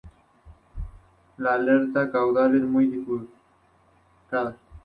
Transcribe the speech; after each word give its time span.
La 1.37 1.53
aleta 1.53 2.09
caudal 2.11 2.55
es 2.55 2.63
muy 2.63 2.87
bifurcada. 2.87 4.57